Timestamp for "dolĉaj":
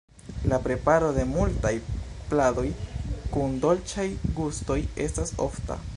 3.67-4.09